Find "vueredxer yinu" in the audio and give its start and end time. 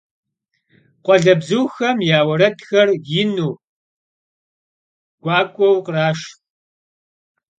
2.27-3.49